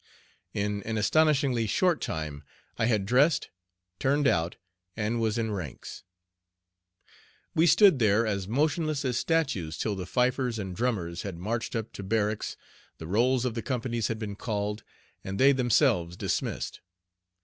[0.55, 2.43] In an astonishingly short time
[2.75, 3.51] I had dressed,
[3.99, 4.55] "turned out,"
[4.97, 6.01] and was in ranks.
[7.53, 11.93] We stood there as motionless as statues till the fifers and drummers had marched up
[11.93, 12.57] to barracks,
[12.97, 14.81] the rolls of the companies had been called,
[15.23, 16.81] and they themselves dismissed.